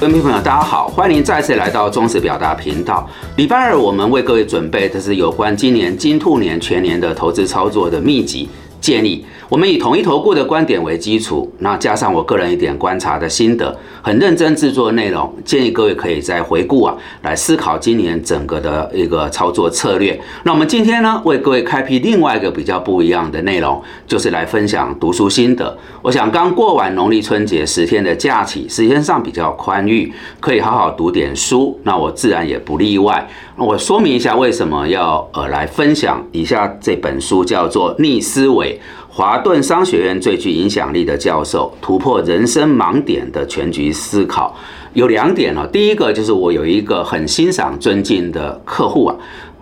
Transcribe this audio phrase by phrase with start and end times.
[0.00, 3.08] 各位朋友，大家好，欢迎再次来到中实表达频道。
[3.36, 8.48] 礼拜二，我们为各位准备的是有关今年金兔年全年的投资操作的秘籍
[8.80, 9.24] 建议。
[9.50, 20.18] 我们以统一投顾的观点为基础，那加上我个人一点观察的心得，很认真制作内容，建议各位可以再回顾啊，来思考今年整个的一个操作策略。
[20.44, 25.76] 那我们今天呢，为各位开辟另外一个比较不一样的内容，就是来分享读书心得。
[26.00, 31.76] 我想刚过完农历春节十天的假期，时间上比较宽裕，可以好好读点书。
[31.82, 33.28] 那我自然也不例外。
[33.56, 38.78] 我说明一下为什么要呃来分享以下这本书，叫做《逆思维》。
[39.12, 44.56] 华顿商学院最具影响力的教授突破人生盲点的全局思考
[44.92, 45.66] 有两点哦。
[45.66, 49.16] 第一个就是我有一个很欣赏、尊敬的客户啊，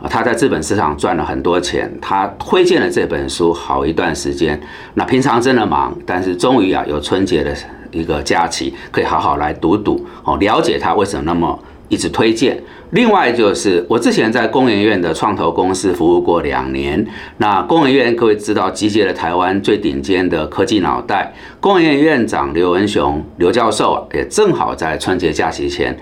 [0.09, 4.61] 他在资本市场赚了很多钱，他推荐了这本书好一段时间。
[4.95, 7.57] 那平常真的忙，但是终于啊有春节的
[7.91, 11.59] 一个假期，可以好好来读读哦，了解他为什么那么。
[11.89, 12.63] 一直推荐。
[12.91, 17.07] 另外就是我之前在工研院的创投公司服务过两年。
[17.37, 25.95] 那工研院各位知道集结了台湾最顶尖的科技脑袋，工研院院长刘文雄刘教授，也正好在春节假期前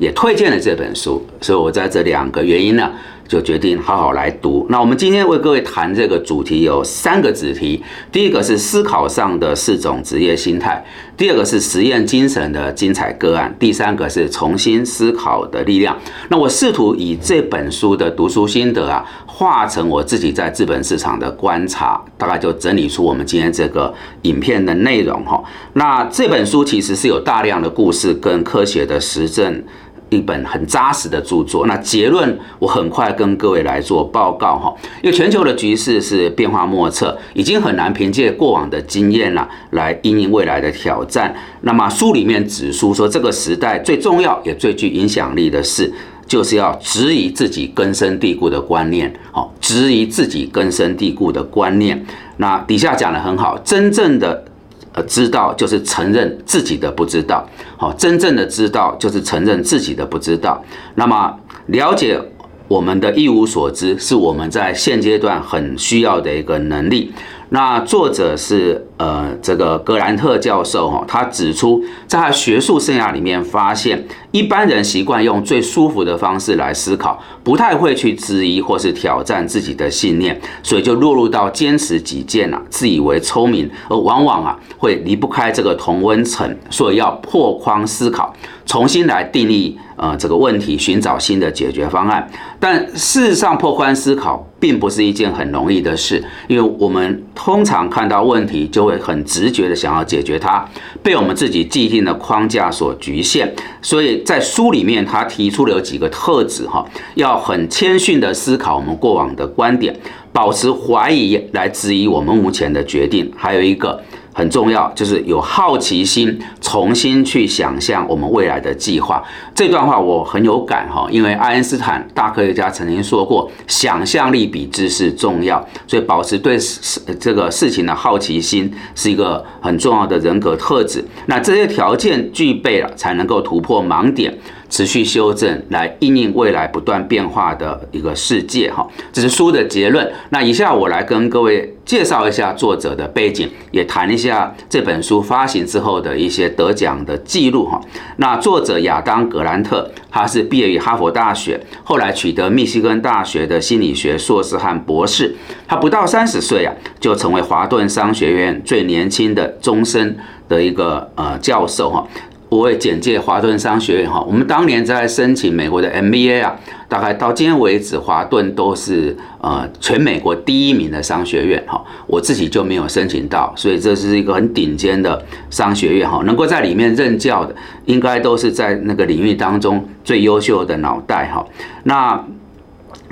[0.00, 1.24] 也推荐了这本书。
[1.40, 2.90] 所以我在这两个原因呢。
[3.30, 4.66] 就决定好好来读。
[4.70, 10.84] 那我们今天为各位谈这个主题有三个子题，第一个是思考上的四种职业心态，
[11.16, 15.96] 第二个是实验精神的精彩个案，第三个是重新思考的力量。
[16.28, 25.40] 那我试图以这本书的读书心得啊，化成我自己在资本市场的观察，大概就整理出我们今天这个影片的内容哈。
[25.74, 29.62] 那这本书其实是有大量的故事跟科学的实证。
[30.10, 31.66] 一本很扎实的著作。
[31.66, 41.34] 那结论我很快跟各位来做报告哈，因为全球的局势是变化莫测，已经很难凭借过往的经验了来应应未来的挑战。
[41.62, 45.92] 那么书里面指出说，这个时代最重要也最具影响力的事，
[46.26, 49.12] 就是要质疑自己根深蒂固的观念。
[49.32, 52.04] 好，质疑自己根深蒂固的观念。
[52.36, 54.44] 那底下讲的很好，真正的。
[54.92, 60.62] 呃，知道就是承认自己的不知道，好，真正的知道就是承认自己的不知道。
[60.96, 62.20] 那么，了解
[62.66, 67.12] 我们的一无所知，是我们在现阶段很需要的一个能力。
[67.50, 88.34] 那作者是呃这个格兰特教授哈，他指出在他学术生涯里面发现，一般人习惯用最舒服的方式来思考，不太会去质疑或是挑战自己的信念，所以就落入到坚持己见啊，自以为聪明，而往往啊会离不开这个同温层，所以要破框思考，
[88.66, 92.30] 重新来定义呃这个问题，寻找新的解决方案。
[92.58, 94.46] 但事实上，破框思考。
[94.60, 100.64] 并不是一件很容易的事，因为我们通常看到问题就会很直觉的想要解决它，
[101.02, 103.52] 被我们自己既定的框架所局限。
[103.80, 109.96] 所以在书里面，他提出了有几个特质哈，要很谦逊的思考我们过往的观点，
[110.32, 114.00] 保持怀疑来质疑我们目前的决定，还有一个。
[114.32, 119.22] 很重要，就是有好奇心，重新去想象我们未来的计划。
[119.54, 131.04] 这段话我很有感哈，因为爱因斯坦大科学家曾经说过，想象力比知识重要，所以保持对事这个事情的好奇心是一个很重要的人格特质。
[131.26, 134.32] 那这些条件具备了，才能够突破盲点。
[134.70, 140.10] 持续修正来应应未来不断变化的一个世界哈，这是书的结论。
[140.30, 147.80] 那以下我来跟各位介绍一下作者的背景，也谈一下这本书发行之后的一些得奖的记录哈。
[148.16, 155.34] 那作者亚当格兰特，他是毕业于哈佛大学，后来取得密西根大学的心理学硕士和博士。
[155.66, 160.16] 他不到三十岁啊，就成为华顿商学院最年轻的终身
[160.48, 162.06] 的一个呃教授哈。
[162.50, 166.56] 我会简介华顿商学院哈，我们当年在申请美国的 MBA 啊，
[166.88, 177.54] 大概到今天为止，华顿都是呃全美国第一名的商学院哈，我自己就没有申请到，所以这是一个很顶尖的商学院哈，能够在里面任教的，
[177.84, 181.46] 应该都是在那个领域当中最优秀的脑袋哈。
[181.84, 182.20] 那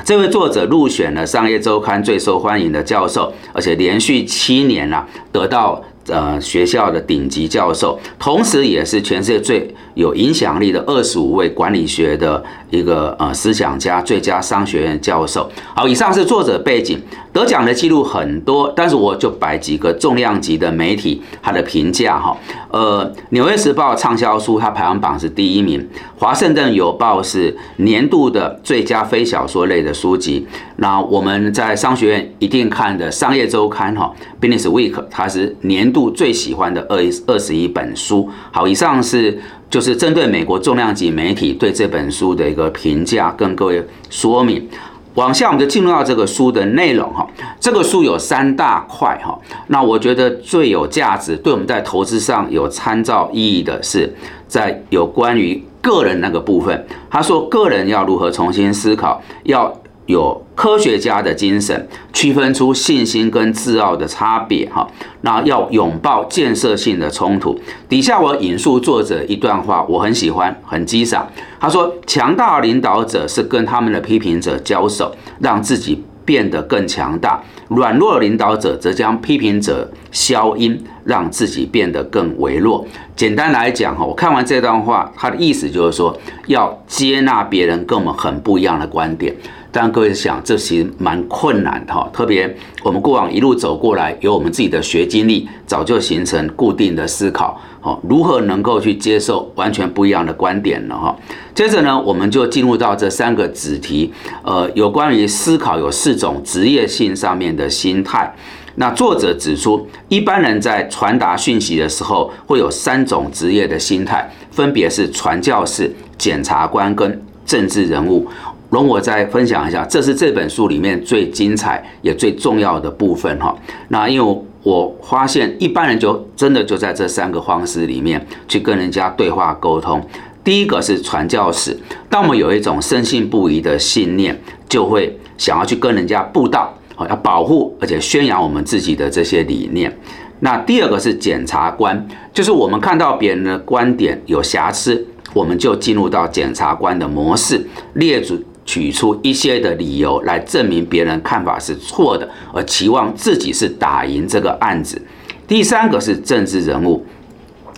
[0.04, 5.80] 这位作者入选了商业周刊最受欢迎的教授，而且连续七年啊得到。
[6.08, 15.50] 呃，学校的顶级教授，同时也是全世界最有影响力的二十五位管理学的一个呃思想家，最佳商学院教授。
[15.74, 17.00] 好，以上是作者背景。
[17.32, 22.36] 得奖的记录很多，但是我就摆几个重量级的媒体它的评价哈。
[22.70, 25.80] 呃，《纽约时报》畅销书它排行榜是第一名，
[26.18, 30.46] 《华盛顿邮报》是年度的最佳非小说类的书籍。
[30.76, 34.12] 那我们在商学院一定看的《商业周刊》哈，
[34.44, 38.28] 《Business Week》它是年度最喜欢的二二十一本书。
[38.50, 39.38] 好，以上是
[39.70, 44.68] 就是针对美国重量级媒体对这本书的一个评价，跟各位说明。
[45.18, 47.26] 往下，我们就进入到这个书的内容哈。
[47.58, 49.36] 这个书有三大块哈。
[49.66, 54.08] 那我觉得最有价值，对我们在投资上有参照意义的是，
[54.46, 56.86] 在有关于个人那个部分。
[57.10, 59.76] 他说，个人要如何重新思考，要。
[60.08, 64.88] 有科学家的精神，区分出信心跟自傲的差别，哈，
[65.20, 67.60] 那要拥抱建设性的冲突。
[67.90, 71.28] 底下我引述作者一段话，我很喜欢，很激赏。
[71.60, 89.36] 他说：“强大领导者是跟他们的批评者交手，让自己变得更强大；软弱领导者则将批评者消音，让自己变得更微弱。”简单来讲，哈，我看完这段话，他的意思就是说，要接纳别人跟我们很不一样的观点。
[89.70, 92.08] 但各位想，这其实蛮困难的哈。
[92.12, 97.60] 特别我们过往一路走过来，有我们自己的学经历，早就形成固定的思考。
[97.80, 100.96] 好，如何能够去接受完全不一样的观点呢？
[100.96, 101.16] 哈，
[101.54, 104.12] 接着呢，我们就进入到这三个子题。
[104.42, 108.34] 呃，有关于思考有四种职业性上面的心态。
[108.76, 118.26] 那作者指出，一般人在传达讯息的时候，会有三种职业的心态，分别是传教士、检察官跟政治人物。
[118.70, 123.56] 容我再分享一下，这是这本书里面最精彩也最重要的部分哈。
[123.88, 130.04] 那因为我发现一般人就真的就在这三个方式里面去跟人家对话沟通。
[130.44, 131.76] 第一个是传教士，
[132.10, 134.38] 当我们有一种深信不疑的信念，
[134.68, 139.94] 就会想要去跟人家布道，好要保护而且宣扬我们自己的这些理念。
[140.40, 148.44] 那第二个是检察官，就是我们看到别人的观点有瑕疵，我们就进入到检察官的模式，列举。
[148.68, 155.00] 取出一些的理由来证明别人看法是错的，而期望自己是打赢这个案子。
[155.46, 157.02] 第三个是政治人物，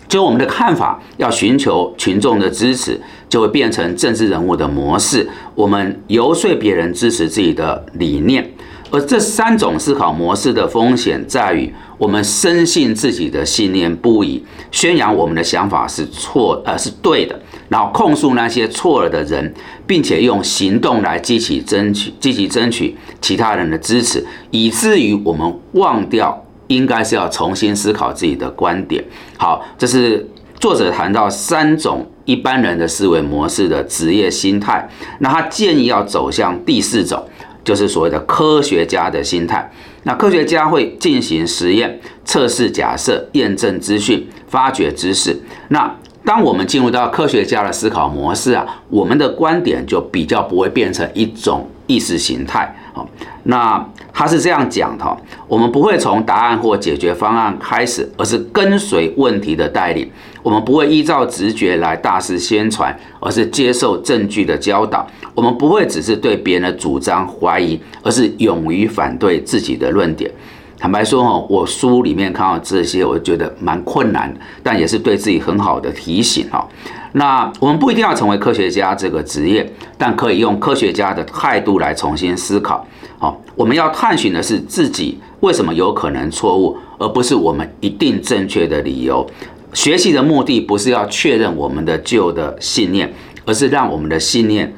[0.08, 5.30] 就我们的看法要寻求群众的支持，就会变成政治人物的模式。
[5.54, 8.50] 我们游说别人支持自己的理念，
[8.90, 17.40] 而这三种思考模式的风险在于，我们深信自己的信念不疑，宣扬我们的想法是错，呃，是对的。
[17.70, 19.54] 然后控诉那些错了的人，
[19.86, 29.02] 并且用行动来积极争取、积极争取其他人的支持，以至于我们忘掉应该是要重新思考自己的观点。
[29.38, 30.28] 好，这是
[30.58, 34.88] 作者谈到三种一般人的思维模式的职业心态。
[35.20, 37.24] 那他建议要走向第四种，
[37.64, 39.70] 就是所谓的科学家的心态。
[40.02, 45.38] 那科学家会进行实验、测试假设、验证资讯、发掘知识。
[45.68, 45.94] 那
[46.24, 52.74] 当我们进入到科学家的思考模式啊，我们的观点就比较不会变成一种意识形态。
[52.92, 53.08] 好，
[53.44, 55.16] 那他是这样讲的：，
[55.48, 60.08] 我们不会从答案或解决方案开始，而是跟随问题的带领。
[60.42, 65.06] 我们不会依照直觉来大肆宣传，而是接受证据的教导。
[65.34, 70.30] 我们不会只是对别人的主张怀疑，而是勇于反对自己的论点。
[70.80, 76.66] 坦白说哈，我书里面看到这些，我觉得蛮困难，但也是对自己很好的提醒哈。
[77.12, 82.86] 那我们不一定要成为科学家这个职业，但可以用科学家的态度来重新思考。
[83.18, 89.28] 好，我们要探寻的是自己为什么有可能错误，而不是我们一定正确的理由。
[89.74, 93.12] 学习的目的不是要确认我们的旧的信念，
[93.44, 94.72] 而是让我们的信念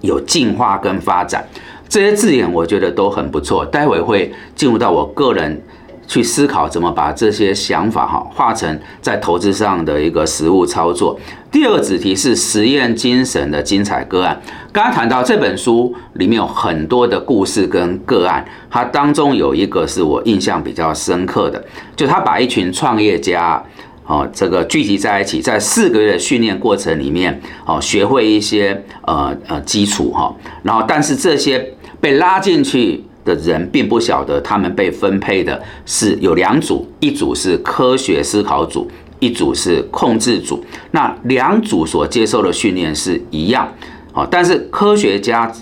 [0.00, 1.46] 有进化跟发展。
[1.88, 5.62] 这些字眼我觉得都很不错，待会会进入到我个人
[6.06, 11.18] 去思考怎么把这些想法哈化成在投资上的一个实物操作。
[11.50, 14.38] 第二个子题是实验精神的精彩个案。
[14.70, 21.64] 刚刚谈到这本书里面有很多的故事跟个案，它当中有一个是我印象比较深刻的，
[21.96, 23.62] 就他把一群创业家。
[24.06, 38.90] 哦，这个聚集在一起，在四个月的训练过程里面，哦，学会一些呃呃基础哈，然后但是这些被拉进去的人并不晓得，他们被分配的是有两组，一组是科学思考组，
[39.20, 40.64] 一组是控制组。
[40.92, 43.72] 那两组所接受的训练是一样，
[44.12, 45.52] 哦，但是科学家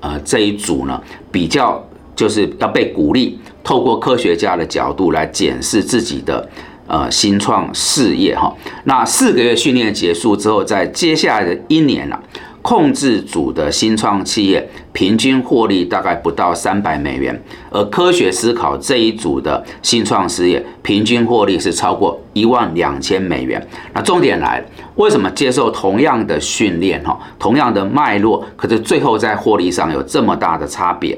[0.00, 1.00] 呃这一组呢，
[1.32, 6.48] 比较就是要被鼓励，透过科学家的角度来检视自己的。
[6.90, 8.50] 呃，新创事业哈，
[8.84, 12.18] 那四个月训练结束之后，在接下来的一年啊，
[12.62, 23.64] 控制组的新创企业平均获利大概不到三百美元，而科学思考这一组的新创事业平均获利是超过一万两千美元。
[23.94, 31.16] 那重点来了，为什么接受同样的训练哈，同样的脉络，可是最后在获利上有这么大的差别？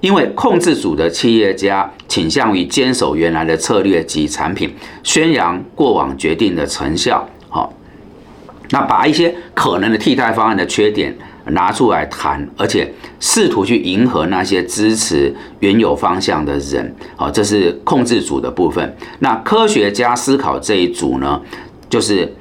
[0.00, 4.68] 因为控制组的企业家倾向于坚守原来的策略及产品，
[5.04, 7.24] 宣扬过往决定的成效。
[7.48, 7.72] 好，
[8.72, 16.92] 那把一些可能的替代方案的缺点拿出来谈，而且试图去迎合那些支持原有方向的人。
[17.14, 18.96] 好，这是控制组的部分。
[19.20, 21.40] 那科学家思考这一组呢，
[21.88, 22.34] 就是。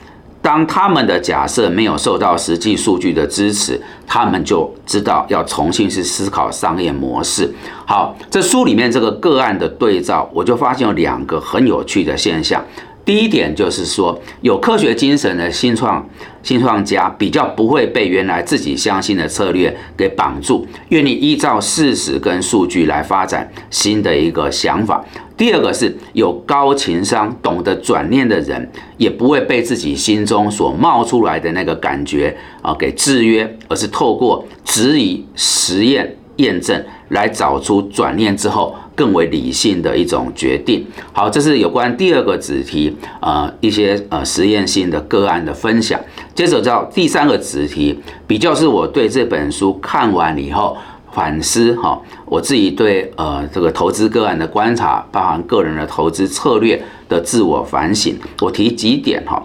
[0.43, 7.47] 当他们的假设没有受到实际数据的支持，他们就知道要重新去思考商业模式。
[7.85, 12.59] 好，这书里面这个个案的对照，我就发现有两个很有趣的现象。
[13.03, 16.07] 第一点就是说，有科学精神的新创
[16.43, 25.03] 新创家比较不会被原来自己相信的策略给绑住，愿意依照事实跟数据来发展新的一个想法。
[25.35, 38.75] 第二个是有高情商、懂得转念的人，也不会被自己心中所冒出来的那个感觉啊给制约，而是透过质疑、实验、验证来找出转念之后。
[39.01, 40.85] 更为理性的一种决定。
[41.11, 45.99] 好，这是有关第二个子题，呃，一些呃实验性的个案的分享。
[46.35, 50.77] 接着到第三个子题，比较是我对这本书看完以后
[51.11, 56.79] 反思哈，我自己对呃这个投资个案的观察，包含个人的投资策略
[57.09, 58.15] 的自我反省。
[58.39, 59.43] 我提几点哈，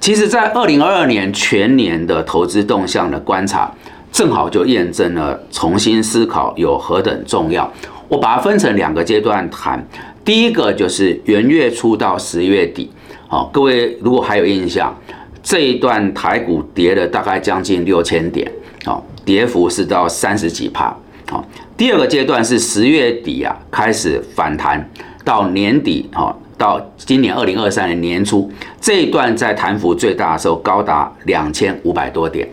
[0.00, 3.72] 其实在二零二二年全年的投资动向的观察，
[4.10, 7.72] 正好就验证了重新思考有何等重要。
[8.08, 9.84] 我把它分成两个阶段谈，
[10.24, 12.90] 第一个就是元月初到十月底，
[13.26, 14.96] 好，各位如果还有印象，
[15.42, 18.50] 这一段台股跌了大概将近六千点，
[18.84, 20.96] 好，跌幅是到三十几帕，
[21.28, 21.44] 好，
[21.76, 24.88] 第二个阶段是十月底啊开始反弹，
[25.24, 32.48] 到年底，好，到今年二零二三年年初这一段在弹幅最大的时候高达两千五百多点。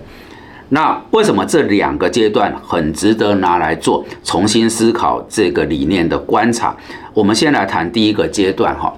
[0.74, 6.76] 那为什么这两个阶段很值得拿来做重新思考这个理念的观察？
[7.14, 8.92] 我们先来谈第一个阶段哈，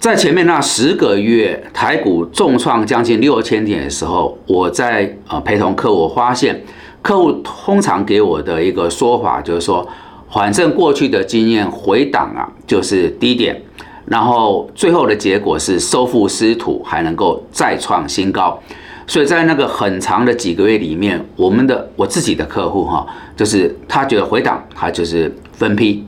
[0.00, 6.60] 在前面那十个月台股重创将近六千点的时候，我在呃陪同客户发现，
[7.00, 9.88] 客户通常给我的一个说法就是说，
[10.32, 13.62] 反正过去的经验回档啊就是低点，
[14.06, 18.60] 然后最后的结果是收复失土，还能够再创新高。
[19.06, 23.06] 所以在那个很长的几个月里面，我们的我自己的客户哈，
[23.36, 26.04] 就是他觉得回档，他就是分批，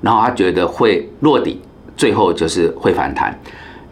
[0.00, 1.60] 然后他觉得会落底，
[1.96, 3.36] 最后就是会反弹。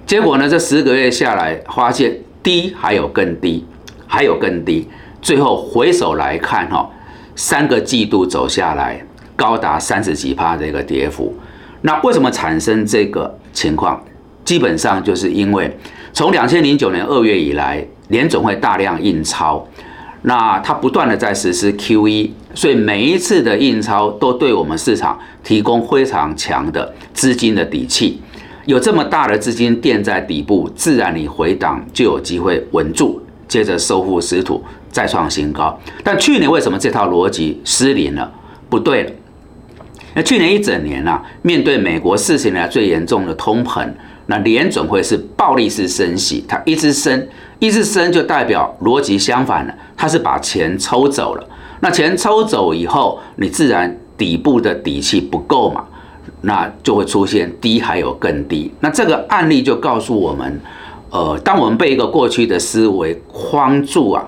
[0.07, 3.67] 结果呢，这十个月下来，发现低还有更低，
[4.07, 4.89] 还有更低，
[5.21, 6.89] 最后回首来看哈，
[7.35, 11.35] 三个季度走下来，高达三十几趴的一个跌幅。
[11.83, 14.01] 那为什么产生这个情况？
[14.45, 15.77] 基本上就是因为
[16.13, 17.85] 从两千零九年二月以来。
[18.09, 19.67] 联总会大量印钞，
[20.23, 28.21] 那它不断的在实施 QE，所以每一次的印钞都对我们市场提供非常强的资金的底气。
[28.65, 34.61] 有这么大的资金垫在底部，自然你回档就有机会稳住，接着收复失土，
[34.91, 35.79] 再创新高。
[36.03, 38.33] 但去年为什么这套逻辑失灵了？
[38.69, 39.11] 不对了。
[40.15, 43.89] 那去年一整年啊，面对美国四十年来最严重的通膨。
[44.29, 51.49] 那联准会是暴力式升息，它一直升，一字升就代表逻辑相反了，它是把钱抽走了。
[51.81, 55.85] 那钱抽走以后，你自然底部的底气不够嘛，
[56.43, 58.73] 那就会出现低还有更低。
[58.81, 60.61] 那这个案例就告诉我们，
[61.11, 64.27] 呃，当我们被一个过去的思维框住啊，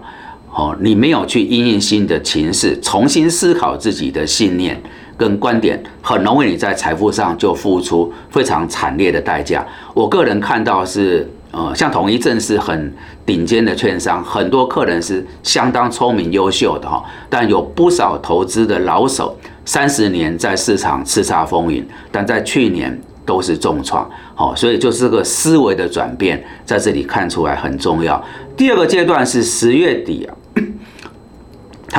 [0.55, 4.81] 哦，你没有去应应新的情势，重新思考自己的信念。
[5.17, 9.67] 跟观点很容易，你在财富上就付出非常惨烈的代价。
[9.93, 12.93] 我个人看到是，呃，像统一证是很
[13.25, 28.23] 顶尖的券商，很多客人是相当聪明优秀的哈，但有不少投资的老手，三十年在市场叱咤风云，但在去年都是重创，好，所以就是个思维的转变，在这里看出来很重要。
[28.57, 30.35] 第二个阶段是十月底啊。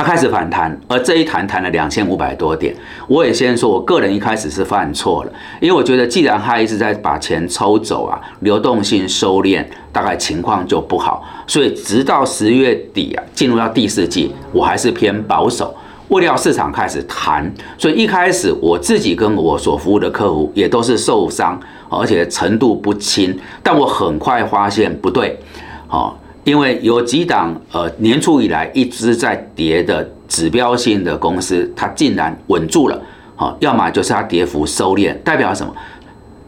[0.00, 2.74] 它开始反弹，而这一弹弹了两千五百多点。
[3.06, 11.22] 我也先说，我个人一开始是犯错了，因为我觉得既然他一直在把钱抽走啊，流动性收敛，大概情况就不好。
[11.46, 15.74] 所以直到十月底啊，进入到第四季，我还是偏保守。
[16.08, 23.38] 未料市场开始弹，所以一开始我自己跟我所服务的客户也都是受伤，而且程度不轻。
[23.62, 25.38] 但我很快发现不对，
[25.86, 26.18] 好。
[26.44, 33.00] 因为有几档呃年初以来一直在跌的指标性的公司，它竟然稳住了，
[33.36, 35.74] 好，要么就是它跌幅收敛，代表什么？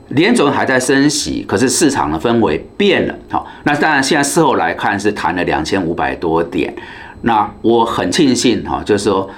[0.09, 6.75] 联总还在升息，可是市场的氛围变了，好，那当然现在事后来看是谈了两千五百多点，
[7.23, 9.29] 那我很庆幸哈，就是说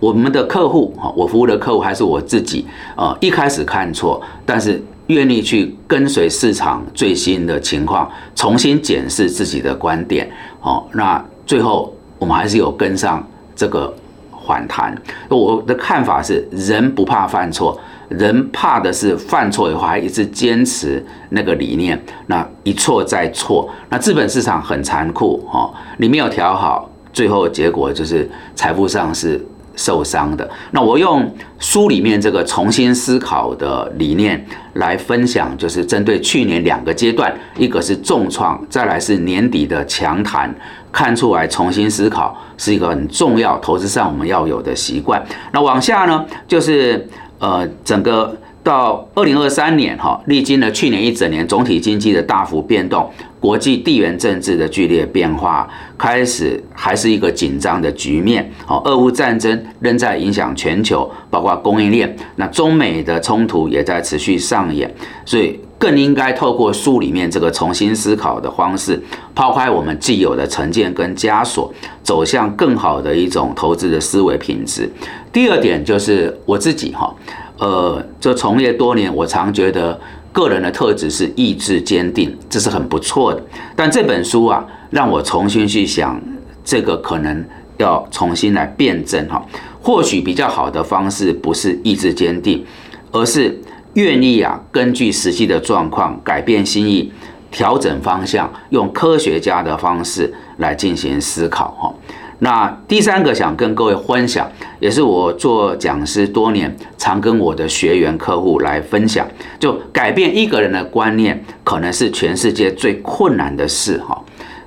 [0.00, 2.64] 我们的客户哈，我服务的客户还是我自己，
[2.96, 10.30] 呃，一开始看错，但是愿意去跟随市场最新的情况，重新检视自己的观点，
[10.60, 13.94] 好，那最后我们还是有跟上这个
[14.46, 14.96] 反弹。
[15.28, 17.78] 我的看法是，人不怕犯错。
[18.08, 29.42] 人怕的是犯错以后还一直坚持那个理念，那一错再错，那资本市场很残酷哈，你没有调好，最后结果就是财富上是
[29.76, 30.48] 受伤的。
[30.70, 40.54] 那我用书里面这个重新思考的理念来分享，就是针对去年两个阶段，一个是重创，再来是年底的强谈，
[40.90, 45.22] 看出来重新思考是一个很重要投资上我们要有的习惯。
[45.52, 47.08] 那往下呢，就是。
[47.42, 58.48] 呃，整个到二零二三年哈，历经了去年一整年总体经济的大幅变动，国际地缘政治的剧烈变化，开始还是一个紧张的局面。
[58.64, 62.16] 好，俄乌战争仍在影响全球，包括供应链。
[62.36, 64.88] 那中美的冲突也在持续上演，
[65.24, 69.00] 所以更应该透过书里面这个重新思考的方式，
[69.34, 74.88] 抛开我们既有的成见跟枷锁，走向更好的一种投资的思维品质。
[75.32, 77.12] 第二点就是我自己哈，
[77.58, 79.98] 呃，这从业多年，我常觉得
[80.32, 83.42] 个人的特质是意志坚定，这是很不错的。
[83.76, 86.20] 但这本书啊，让我重新去想，
[86.64, 87.44] 这个可能
[87.76, 89.44] 要重新来辩证哈。
[89.80, 92.64] 或许比较好的方式不是意志坚定，
[93.10, 93.56] 而是
[93.94, 97.12] 愿意啊，根据实际的状况改变心意，
[97.50, 101.94] 调整方向，用科学家的方式来进行思考哈。
[102.44, 109.24] 那第三个想跟各位分享，也是我做讲师多年，常跟我的学员客户来分享，
[109.60, 114.20] 就改变一个人的观念，可能是全世界最困难的事哈。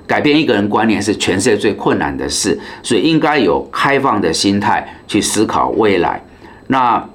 [0.06, 6.24] 改变一个人观念是全世界最困难的事，所以应该有开放的心态去思考未来。
[6.68, 7.06] 那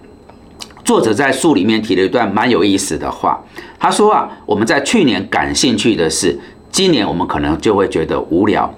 [0.85, 3.43] 作者在书里面提了一段蛮有意思的话，
[3.79, 6.39] 他说啊，我们在去年感兴趣的事，
[6.69, 8.71] 今年我们可能就会觉得无聊。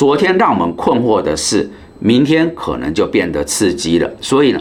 [0.00, 4.10] 昨天让我们困惑的事，明天可能就变得刺激了。
[4.18, 4.60] 所以呢，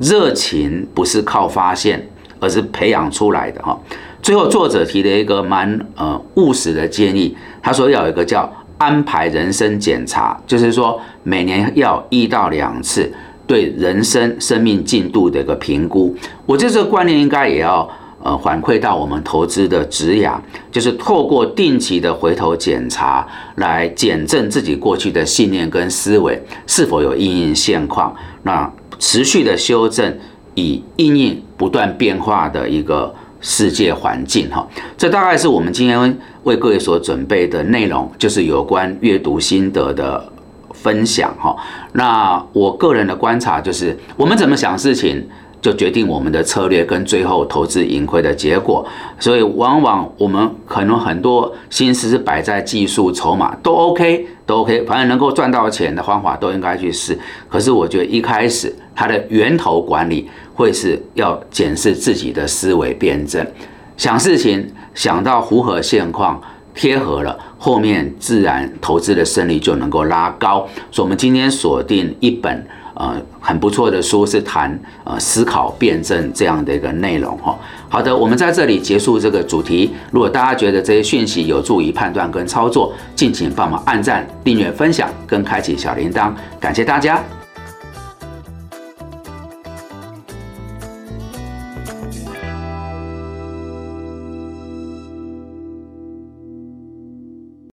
[0.00, 2.04] 热情不是靠发现，
[2.40, 3.78] 而是培养出来的哈。
[4.20, 13.08] 最后，作者提了一个蛮呃务实的建议，他说要有一个叫安排人生检查，就是说每年要一到两次
[13.46, 16.12] 对人生生命进度的一个评估。
[16.44, 17.88] 我觉得这个观念应该也要。
[18.22, 20.38] 呃，反馈到我们投资的质押，
[20.70, 28.14] 就是透过定期的回头检查，来检证自己过去的信念跟思维是否有应应现况。
[28.42, 30.18] 那持续的修正，
[30.54, 34.68] 以应应不断变化的一个世界环境哈。
[34.98, 40.22] 这大概是我们今天为各位所准备的内容，就是有关阅读心得的
[40.74, 41.56] 分享哈。
[41.94, 45.26] 那我个人的观察就是，我们怎么想事情。
[45.62, 48.86] 就决定我们的策略跟最后投资盈亏的结果，
[49.18, 57.18] 所以往往我们可能很多心思是摆在技术筹码都 OK 都 OK，反正能够赚到钱的方法都应该去试。
[57.48, 63.46] 可是我觉得一开始它的源头管理会是要检视自己的思维辩证，
[63.98, 66.40] 想事情想到符合现况
[66.74, 70.66] 贴合了，后面自然投资的胜率就能够拉高。
[70.90, 72.66] 所以，我们今天锁定一本。
[73.00, 77.58] 呃，很不错的书是谈呃思考辩证这样的一个内容哈。
[77.88, 79.90] 好的，我们在这里结束这个主题。
[80.10, 87.39] 如果大家觉得这些讯息有助于判断跟操作，敬请帮忙按赞、订阅、分享跟开启小铃铛，感谢大家。